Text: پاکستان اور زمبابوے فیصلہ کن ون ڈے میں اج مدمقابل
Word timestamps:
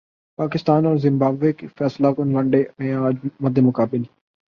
پاکستان 0.39 0.85
اور 0.85 0.95
زمبابوے 0.97 1.51
فیصلہ 1.77 2.07
کن 2.17 2.35
ون 2.35 2.49
ڈے 2.51 2.63
میں 2.79 2.93
اج 2.97 3.15
مدمقابل 3.39 4.01